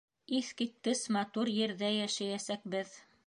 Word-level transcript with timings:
Иҫ 0.37 0.47
киткес 0.61 1.03
матур 1.17 1.53
ерҙә 1.57 1.91
йәшәйәсәкбеҙ. 1.99 2.97